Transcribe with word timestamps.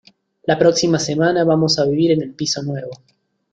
La 0.47 0.57
próxima 0.57 0.97
semana 0.97 1.43
vamos 1.43 1.77
a 1.77 1.85
vivir 1.85 2.09
en 2.09 2.23
el 2.23 2.33
piso 2.33 2.63
nuevo. 2.63 2.89